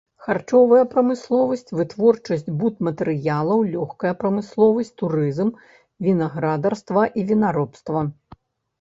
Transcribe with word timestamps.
Харчовая 0.27 0.85
прамысловасць, 0.93 1.69
вытворчасць 1.77 2.49
будматэрыялаў, 2.63 3.59
лёгкая 3.75 4.13
прамысловасць, 4.25 4.93
турызм, 5.05 5.49
вінаградарства 6.11 7.09
і 7.19 7.31
вінаробства. 7.35 7.99